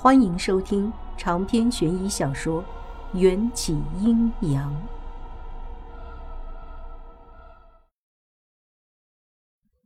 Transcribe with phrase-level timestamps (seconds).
[0.00, 2.62] 欢迎收听长篇悬疑小说
[3.18, 4.72] 《缘起阴阳》。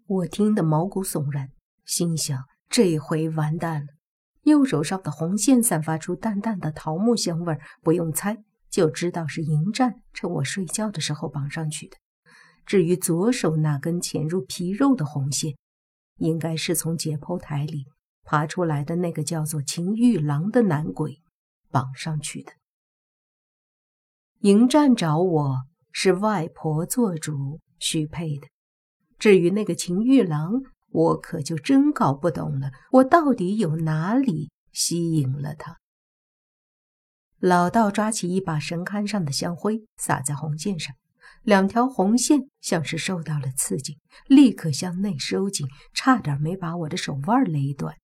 [0.06, 1.48] 我听得毛骨悚然，
[1.86, 3.86] 心想：这回完蛋了。
[4.42, 11.96] 右手上的红线散发出淡淡的桃木香味，不用猜就知道是迎战趁我睡觉的时候绑上去的。
[12.66, 15.56] 至于左手那根潜入皮肉的红线，
[16.18, 17.86] 应该是从解剖台里。
[18.24, 21.20] 爬出来的那个叫做秦玉郎的男鬼
[21.70, 22.52] 绑上去的。
[24.40, 28.48] 迎战找我是外婆做主许配的，
[29.18, 32.72] 至于那个秦玉郎，我可就真搞不懂了。
[32.90, 35.78] 我到底有哪里吸引了他？
[37.38, 40.94] 老道抓起一把神龛上的香灰，撒在红线上，
[41.42, 47.96] 两条红线像是受到了刺激，立刻向内收紧，差点没把我的手腕勒断。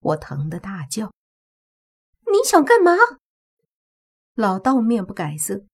[0.00, 1.12] 我疼得大叫
[2.30, 2.92] ：“你想干嘛？”
[4.34, 5.64] 老道面不改色：“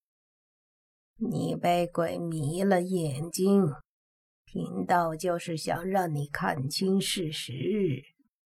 [1.17, 3.71] 你被鬼迷了眼睛，
[4.43, 8.01] 贫道就是想让你看清事实，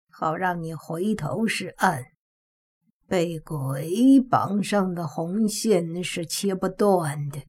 [0.09, 2.05] 好让你回头是岸。
[3.09, 7.43] 被鬼绑上的红线是切不断的，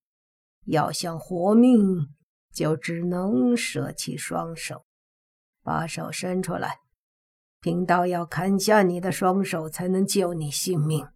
[0.66, 2.08] 要想活命，
[2.52, 4.86] 就只能舍弃双手，
[5.62, 6.80] 把手伸出来。”
[7.62, 11.08] 贫道要砍下你的双手，才能救你性命。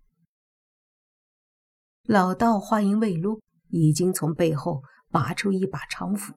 [2.04, 3.40] 老道话音未落，
[3.70, 6.34] 已经从背后拔出一把长斧。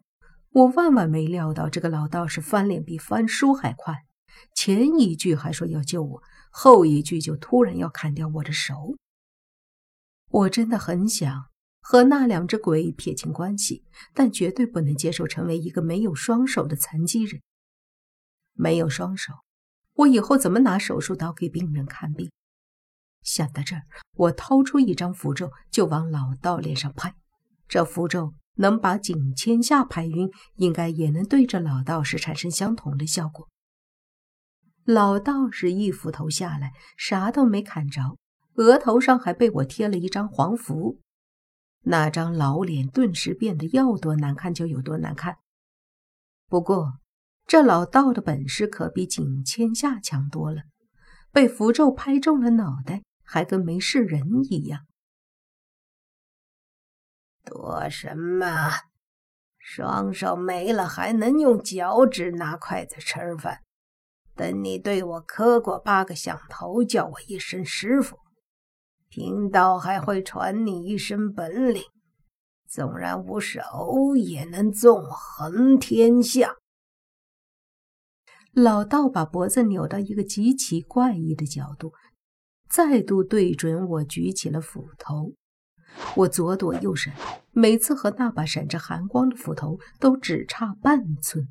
[0.50, 4.04] 我万万没料到，这个老道士翻脸比翻书还快。
[4.52, 8.96] 前一句还说要救我，后一句就突然要砍掉我的手。
[10.28, 11.46] 我真的很想
[11.80, 17.40] 和那两只鬼撇清关系，但绝对不能接受成为一个没有双手的残疾人。
[18.52, 19.32] 没有双手。
[19.94, 22.30] 我以后怎么拿手术刀给病人看病？
[23.22, 23.82] 想到这儿，
[24.16, 27.14] 我掏出一张符咒，就往老道脸上拍。
[27.66, 33.48] 这符咒能把景千夏拍晕，应该也能对着老道士产生相同的效果。
[34.84, 38.18] 老道士一斧头下来，啥都没砍着，
[38.56, 41.00] 额头上还被我贴了一张黄符，
[41.84, 45.38] 那张老脸顿时变得要多难看就有多难看。
[46.48, 46.98] 不过，
[47.46, 50.62] 这老道的本事可比景千夏强多了，
[51.30, 54.86] 被符咒拍中了脑袋，还跟没事人一样。
[57.44, 58.70] 躲什么？
[59.58, 63.60] 双手没了还能用脚趾拿筷子吃饭。
[64.34, 68.18] 等你对我磕过八个响头，叫我一声师傅，
[69.08, 71.82] 贫道还会传你一身本领。
[72.66, 76.56] 纵然无手，也能纵横天下。
[78.54, 81.92] 老道把脖子扭到一个极其怪异的角度，
[82.68, 85.34] 再度对准我，举起了斧头。
[86.16, 87.14] 我左躲右闪，
[87.50, 91.48] 每次和那把闪着寒光的斧头都只差半寸。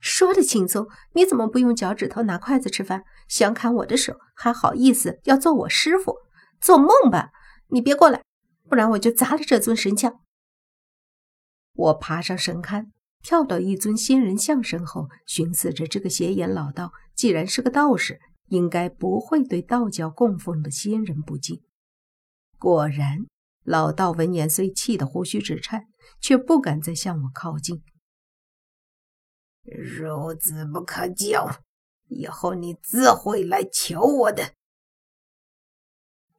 [0.00, 3.04] 说的轻松，你怎么不用脚趾头拿筷子吃饭？
[3.28, 6.16] 想砍我的手，还好意思要做我师傅？
[6.60, 7.32] 做梦吧！
[7.68, 8.22] 你别过来，
[8.68, 10.20] 不然我就砸了这尊神像。
[11.74, 12.90] 我爬上神龛。
[13.22, 21.62] 跳到一尊仙人像身后，寻思着这个斜眼老道，既然是个道士，应该不会对道教供奉的仙人不敬。
[22.58, 23.26] 果然，
[23.64, 25.86] 老道闻言虽气得胡须直颤，
[26.20, 27.82] 却不敢再向我靠近。
[29.64, 31.60] 孺子不可教，
[32.08, 34.54] 以后你自会来求我的。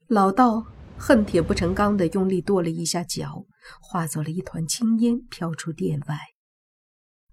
[0.08, 0.66] 老道
[0.98, 3.46] 恨铁不成钢的用力跺了一下脚，
[3.82, 6.33] 化作了一团青烟，飘出殿外。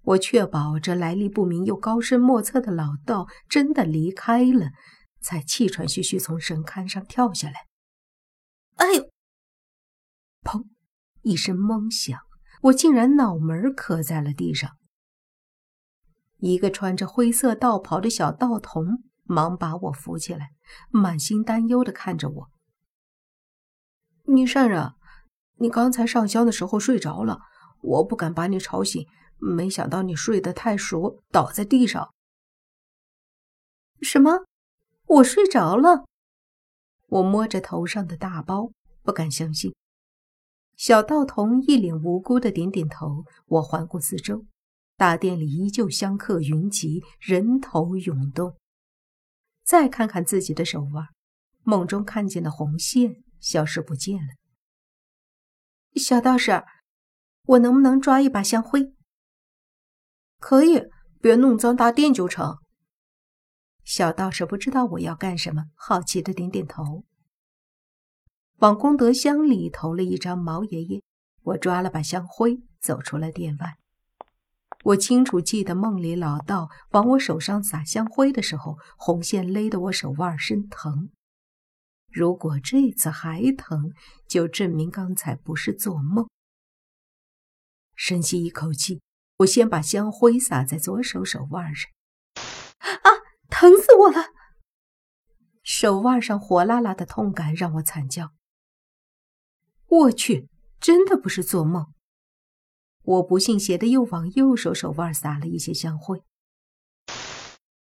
[0.03, 4.71] 我确保这来历不明又高深莫测的老道真的离开了，
[5.21, 7.67] 才气喘吁吁从神龛上跳下来。
[8.77, 9.09] 哎呦！
[10.41, 10.65] 砰！
[11.21, 12.19] 一声闷响，
[12.63, 14.71] 我竟然脑门磕在了地上。
[16.37, 20.49] 一个穿着灰色道袍的小道童忙把我扶起来，
[20.89, 22.49] 满心担忧的看着我
[24.25, 24.93] ：“女善人，
[25.57, 27.39] 你刚才上香的时候睡着了，
[27.83, 29.05] 我不敢把你吵醒。”
[29.41, 32.13] 没想到你睡得太熟，倒在地上。
[34.01, 34.45] 什么？
[35.07, 36.05] 我睡着了？
[37.07, 38.71] 我摸着头上的大包，
[39.01, 39.75] 不敢相信。
[40.77, 43.25] 小道童一脸无辜的点点头。
[43.47, 44.45] 我环顾四周，
[44.95, 48.55] 大殿里依旧香客云集，人头涌动。
[49.63, 51.07] 再看看自己的手腕，
[51.63, 54.33] 梦中看见的红线消失不见了。
[55.95, 56.63] 小道士，
[57.43, 58.93] 我能不能抓一把香灰？
[60.41, 60.81] 可以，
[61.21, 62.57] 别弄脏大殿就成。
[63.85, 67.03] 小道士不知道我要干什么，好奇的点点头，
[68.57, 71.03] 往功德箱里投了一张毛爷爷。
[71.43, 73.77] 我抓了把香灰，走出了店外。
[74.83, 81.11] 我清楚记得梦里老道往我手上撒香灰的时候，红线勒得我手腕生疼。
[82.09, 83.91] 如果这次还疼，
[84.27, 86.27] 就证明刚才不是做梦。
[87.95, 89.01] 深吸一口气，
[89.41, 91.91] 我先把香灰撒在左手手腕上。
[92.35, 94.27] 啊，疼死我了！
[95.63, 98.31] 手腕上火辣辣的痛感让我惨叫。
[99.87, 100.49] 我去，
[100.79, 101.93] 真的不是做梦。
[103.03, 106.23] 我不信邪的又往右手手腕撒了一些香灰。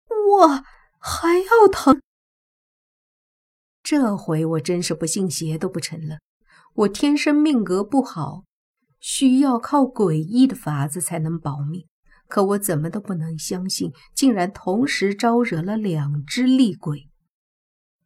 [0.09, 0.63] 我
[0.99, 2.01] 还要疼！
[3.81, 6.19] 这回我真是不信邪都不成了。
[6.73, 8.43] 我天生命格不好，
[9.07, 11.85] 需要靠诡异的法子才能保命。
[12.27, 17.11] 可我怎么都不能相信，竟然同时招惹了两只厉鬼。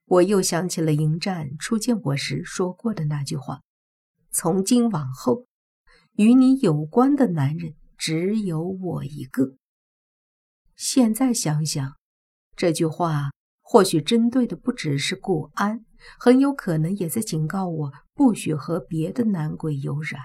[0.08, 3.62] 我又想起了迎战初见我时说过的那句话：
[4.30, 5.46] 从今往后。
[6.18, 9.54] 与你有关的男人只有我一个。
[10.76, 11.94] 现在想想，
[12.58, 13.32] 这句话
[13.62, 15.86] 或许针对的不只是顾安，
[16.20, 20.22] 很有可能也在警告我不许和别的男鬼有染。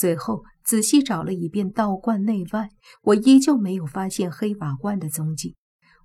[0.00, 2.70] 最后仔细找了一遍道观内外，
[3.02, 5.56] 我依旧没有发现黑瓦罐的踪迹。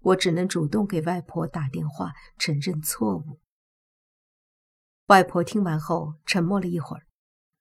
[0.02, 3.40] 我只能主动给外婆打电话承认错误。
[5.08, 7.04] 外婆听完后沉默了一会儿。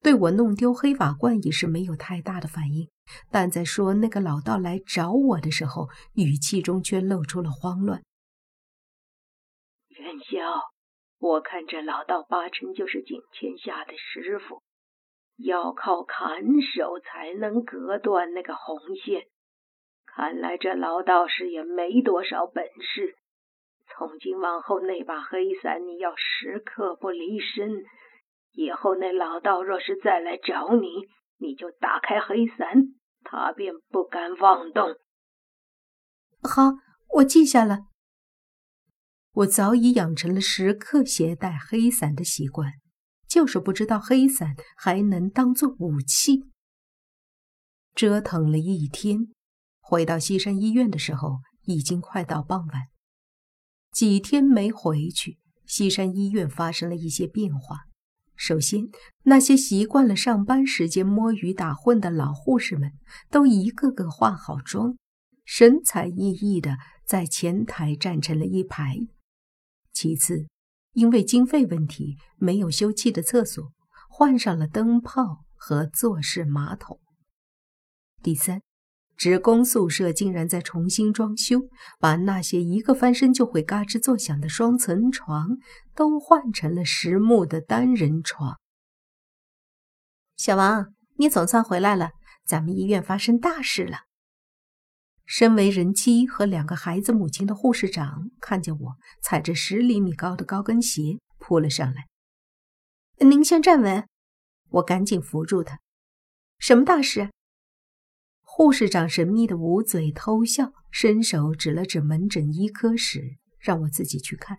[0.03, 2.91] 对我弄丢黑瓦罐也是没有太大的反应，
[3.31, 8.03] 但在说那个老道来找我的时候，语气中却露出了慌乱。
[9.91, 10.41] 元宵，
[11.21, 14.61] 我看这老道八成就是景天下的师傅，
[15.37, 19.27] 要靠砍手才能隔断那个红线。
[20.07, 23.17] 看来这老道士也没多少本事。
[23.89, 27.85] 从今往后，那把黑伞你要时刻不离身。
[28.53, 30.89] 以后那老道若是再来找你，
[31.39, 32.95] 你就打开黑伞，
[33.25, 34.95] 他便不敢妄动。
[36.43, 36.79] 好，
[37.17, 37.87] 我记下了。
[39.33, 42.75] 我早已养成了时刻携带黑伞的习惯，
[43.35, 46.45] 就是不知道黑伞还能当做武器。
[47.93, 49.27] 折腾了一天，
[49.81, 52.83] 回到西山医院的时候，已经快到傍晚。
[53.91, 57.87] 几天没回去，西山医院发生了一些变化。
[58.37, 58.85] 首先，
[59.25, 62.93] 那些习惯了上班时间摸鱼打混的老护士们，
[63.31, 64.97] 都一个个化好妆，
[65.45, 68.97] 神采奕奕的在前台站成了一排。
[69.93, 70.47] 其次，
[70.95, 73.73] 因为经费问题，没有修葺的厕所，
[74.09, 76.99] 换上了灯泡和坐式马桶。
[78.23, 78.63] 第三。
[79.17, 81.61] 职工宿舍竟然在重新装修，
[82.01, 85.51] 把那些一个翻身就会嘎吱作响的双层床
[85.95, 88.59] 都换成了实木的单人床。
[90.37, 92.11] 小王，你总算回来了，
[92.45, 93.99] 咱们医院发生大事了。
[95.27, 102.07] 身为人妻和两个孩子母亲的护士长看见我，踩着十厘米高的高跟鞋扑了上来。
[103.21, 104.07] 您先站稳，
[104.71, 105.81] 我赶紧扶住他。
[106.59, 107.31] 什么大事？
[108.43, 114.59] 护士长神秘的捂嘴偷笑，伸手指了指门诊医科室，让我自己去看。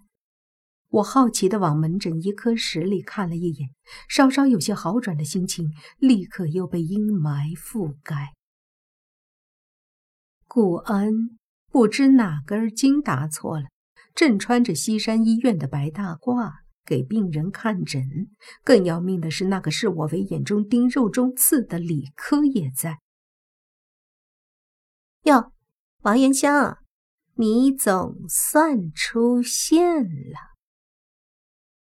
[0.90, 3.70] 我好奇地往门诊医科室里看了一眼，
[4.08, 8.35] 稍稍有些好转的心情立刻又被阴霾覆盖。
[10.56, 11.12] 顾安
[11.70, 13.66] 不知哪根筋搭错了，
[14.14, 16.50] 正穿着西山医院的白大褂
[16.86, 18.02] 给病人看诊。
[18.64, 23.00] 更要命的是，那个视我为眼中钉、肉中刺的李科也在。
[25.24, 25.52] 哟，
[26.04, 26.78] 王元香，
[27.34, 30.56] 你总算出现了。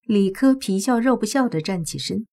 [0.01, 2.25] 李科皮笑肉不笑的站起身。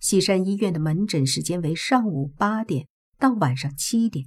[0.00, 4.24] 西山医院的门诊时间为上午八点到晚上七点。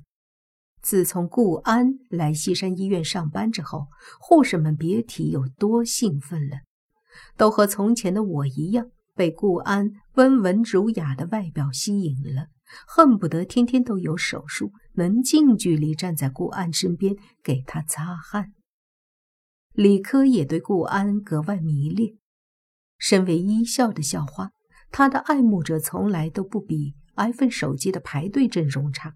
[0.87, 3.87] 自从顾安来西山医院上班之后，
[4.21, 6.59] 护士们别提有多兴奋了，
[7.35, 12.47] 都和从前的我一样，被顾安温文儒雅的外表吸引了。
[12.87, 18.53] 恨不得天天都有手术，能近距离站在顾安身边给他擦汗。
[19.73, 22.13] 李科也对顾安格外迷恋。
[22.97, 24.51] 身为医校的校花，
[24.89, 29.15] 他的爱慕者从来都不比 iPhone 手机的排队阵容差。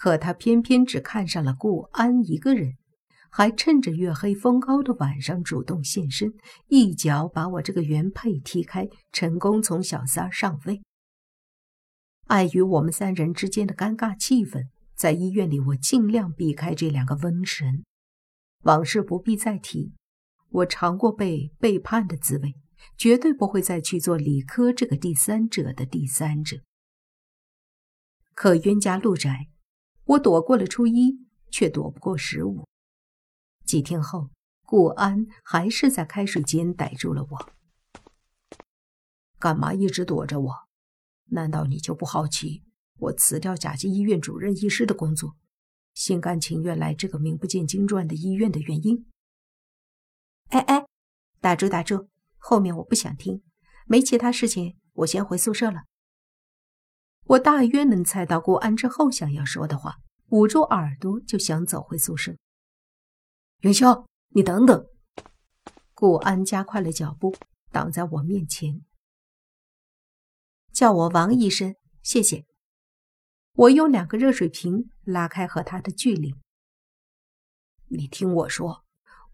[0.00, 2.78] 可他偏偏只看上了顾安一个人，
[3.28, 6.32] 还趁着月黑风高的晚上主动现身，
[6.68, 10.80] 一脚把我这个原配踢开，成功从小三上位。
[12.28, 17.84] 碍于我们三人之间的尴尬气氛，在医院里我尽量避开这两个瘟神。
[18.62, 19.92] 往事不必再提。
[20.48, 22.54] 我尝过被背叛的滋味，
[22.96, 26.56] 绝对不会再去做李科这个第三者的第三者。
[28.34, 29.48] 可冤家路窄，
[30.10, 32.66] 我躲过了初一，却躲不过十五。
[33.64, 34.30] 几天后，
[34.62, 37.52] 顾安还是在开水间逮住了我。
[39.38, 40.54] 干嘛一直躲着我？
[41.26, 42.64] 难道你就不好奇
[42.98, 45.36] 我辞掉甲级医院主任医师的工作，
[45.94, 49.06] 心甘情愿来这个名不见经传的医院的原因？
[50.48, 50.86] 哎哎，
[51.40, 53.44] 打住打住，后面我不想听，
[53.86, 55.84] 没其他事情，我先回宿舍了。
[57.30, 59.98] 我大约能猜到顾安之后想要说的话，
[60.30, 62.34] 捂住耳朵就想走回宿舍。
[63.60, 64.88] 元宵，你等等！
[65.94, 67.36] 顾安加快了脚步，
[67.70, 68.84] 挡在我面前，
[70.72, 72.46] 叫我王医生，谢谢。
[73.52, 76.34] 我用两个热水瓶拉开和他的距离。
[77.90, 78.84] 你听我说，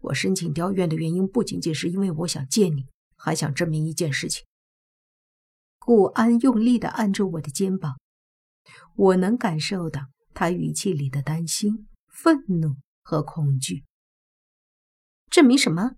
[0.01, 2.85] 我申请调院的原因不仅仅是因为我想见你，
[3.15, 4.45] 还想证明一件事情。
[5.87, 7.97] 顾安用力地按住我的肩膀，
[8.97, 13.85] 我能感受到他语气里的担心、愤怒和恐惧。
[15.29, 15.91] 证明什么？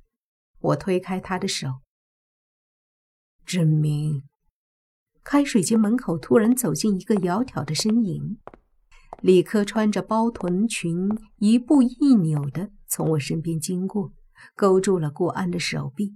[0.59, 1.81] 我推开他的手。
[3.43, 4.29] 证明。
[5.23, 8.37] 开水间门口突然走进一个窈窕的身影，
[9.23, 14.13] 李科穿着包臀裙，一步一扭地从我身边经过，
[14.55, 16.15] 勾住了顾安的手臂。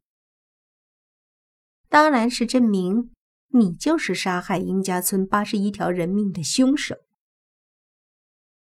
[1.90, 3.10] 当然是证明。
[3.56, 6.96] 你就是杀害殷家村八十一条人命的凶手！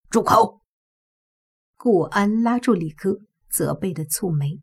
[0.08, 0.60] 住口！
[1.76, 3.20] 顾安拉住李科，
[3.50, 4.60] 责备的蹙眉。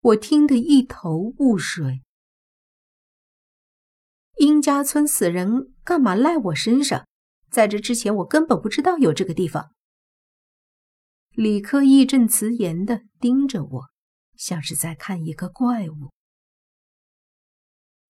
[0.00, 2.02] 我听得一头雾水。
[4.36, 7.04] 殷家村死人干嘛赖我身上？
[7.50, 9.72] 在这之前，我根本不知道有这个地方。
[11.30, 13.90] 李科义正辞严的盯着我，
[14.36, 16.12] 像是在看一个怪物。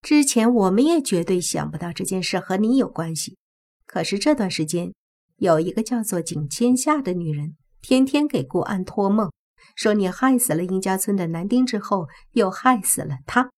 [0.04, 3.38] 之前我们也绝对想不到这件事和你有关系，
[3.87, 4.92] 可是这段时间
[5.37, 9.32] 有一个叫做景千夏的女人，天天给顾安托梦，
[9.75, 13.50] 说你害死了殷家村的男丁之后，又害死了他。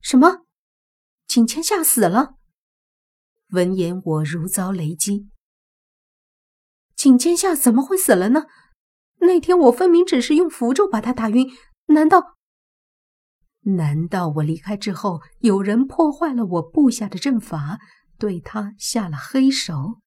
[0.00, 0.46] 什么？
[1.26, 2.36] 景千夏死了？
[3.50, 5.28] 闻言，我如遭雷击。
[6.94, 8.46] 景千夏怎么会死了呢？
[9.18, 11.52] 那天我分明只是用符咒把他打晕，
[11.88, 12.35] 难道？
[13.74, 17.80] 难道我离开之后，有人破坏了我布下的阵法，
[18.16, 20.00] 对他下了黑手？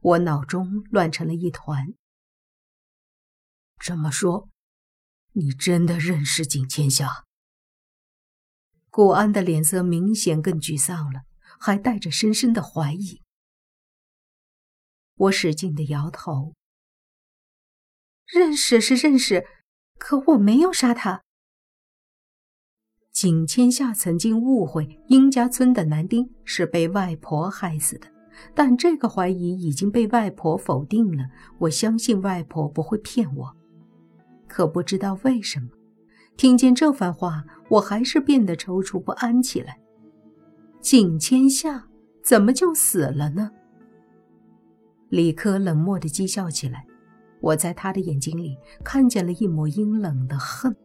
[0.00, 1.94] 我脑中乱成了一团。
[3.78, 4.50] 这么说，
[5.32, 7.24] 你真的认识景千夏？
[8.90, 11.22] 顾安的脸色明显更沮丧了，
[11.58, 13.22] 还带着深深的怀疑。
[15.14, 16.54] 我使劲的摇头。
[18.26, 19.46] 认识是认识，
[19.98, 21.24] 可我没有杀他。
[23.20, 28.06] 景千夏曾经误会殷家村的男丁是被外婆害死的，
[28.54, 31.24] 但这个怀疑已经被外婆否定了。
[31.58, 33.56] 我相信外婆不会骗我，
[34.46, 35.66] 可不知道为什么，
[36.36, 39.80] 听见这番话，我还是变得踌躇不安起来。
[40.80, 41.88] 景千夏
[42.22, 43.50] 怎么就死了呢？
[45.08, 46.86] 李科冷漠地讥笑起来，
[47.40, 50.76] 我在他的眼睛里看见了一抹阴冷的恨。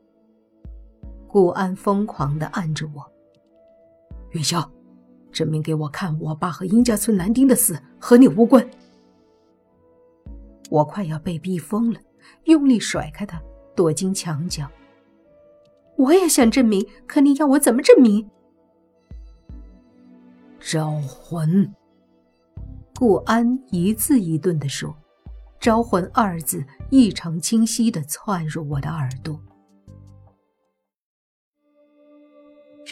[1.34, 3.04] 顾安疯狂地按着我，
[4.34, 4.64] 云霄，
[5.32, 8.64] 证明给我看，我爸和殷家村男丁的死和你无关。
[10.70, 12.00] 我快要被逼疯了，
[12.44, 13.42] 用力甩开他，
[13.76, 14.70] 躲进墙角。
[15.96, 18.30] 我也想证明，可你要我怎么证明？
[20.60, 21.74] 招魂。
[22.96, 24.96] 顾安一字一顿地说
[25.60, 29.40] ：“招魂”二字异常清晰地窜入我的耳朵。